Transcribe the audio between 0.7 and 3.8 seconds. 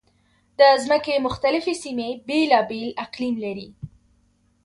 ځمکې مختلفې سیمې بېلابېل اقلیم لري.